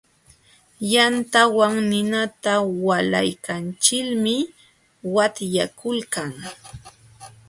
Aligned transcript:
Yantawan 0.93 1.75
ninata 1.91 2.53
walaykachilmi 2.85 4.35
watyakuykan. 5.15 6.29